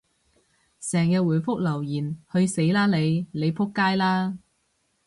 [0.79, 3.27] 成日回覆留言，去死啦你！
[3.33, 4.35] 你仆街啦！